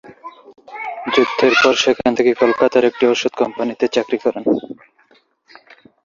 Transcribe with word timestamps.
যুদ্ধের 1.13 1.53
পর 1.61 1.73
সেখান 1.83 2.11
থেকে 2.17 2.31
কলকাতার 2.41 2.83
একটি 2.89 3.03
ওষুধ 3.07 3.33
কোম্পানিতে 3.41 3.85
কাজ 3.95 4.17
করেন। 4.23 4.43